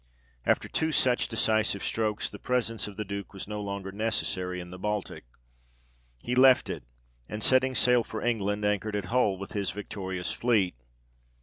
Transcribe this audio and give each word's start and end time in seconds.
After 0.47 0.67
two 0.67 0.91
such 0.91 1.27
decisive 1.27 1.83
strokes, 1.83 2.27
the 2.27 2.39
presence 2.39 2.87
of 2.87 2.97
the 2.97 3.05
duke 3.05 3.33
was 3.33 3.47
no 3.47 3.61
longer 3.61 3.91
necessary 3.91 4.59
in 4.59 4.71
the 4.71 4.79
Baltic; 4.79 5.25
he 6.23 6.33
left 6.33 6.71
it, 6.71 6.83
and 7.29 7.43
setting 7.43 7.75
sail 7.75 8.03
for 8.03 8.19
England, 8.19 8.65
anchored 8.65 8.95
at 8.95 9.05
Hull 9.13 9.37
with 9.37 9.51
his 9.51 9.69
victorious 9.69 10.33
fleet. 10.33 10.73